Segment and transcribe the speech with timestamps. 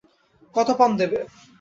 [0.55, 1.19] কত পণ দেবে?